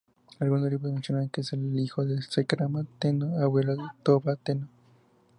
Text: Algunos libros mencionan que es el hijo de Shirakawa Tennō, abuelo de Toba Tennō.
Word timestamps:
Algunos 0.39 0.67
libros 0.67 0.91
mencionan 0.91 1.29
que 1.29 1.41
es 1.41 1.53
el 1.53 1.79
hijo 1.79 2.03
de 2.03 2.15
Shirakawa 2.21 2.85
Tennō, 2.99 3.39
abuelo 3.39 3.75
de 3.75 3.83
Toba 4.01 4.33
Tennō. 4.35 4.67